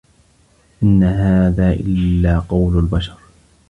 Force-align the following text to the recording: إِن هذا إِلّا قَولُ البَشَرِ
إِن 0.83 1.03
هذا 1.03 1.73
إِلّا 1.73 2.39
قَولُ 2.39 2.77
البَشَرِ 2.77 3.17